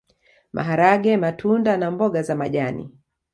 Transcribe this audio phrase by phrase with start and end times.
[0.53, 2.97] Maharage matunda na mboga za majani